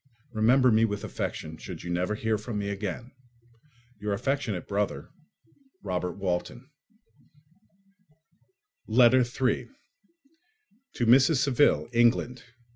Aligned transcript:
Remember 0.33 0.71
me 0.71 0.83
with 0.83 1.03
affection, 1.03 1.57
should 1.57 1.83
you 1.83 1.91
never 1.91 2.15
hear 2.15 2.39
from 2.39 2.57
me 2.57 2.69
again. 2.69 3.11
Your 3.99 4.13
affectionate 4.13 4.67
brother, 4.67 5.11
Robert 5.83 6.13
Walton 6.13 6.71
Letter 8.87 9.23
3 9.23 9.69
_To 10.97 11.05
Mrs. 11.05 11.35
Saville, 11.35 11.87
England. 11.93 12.41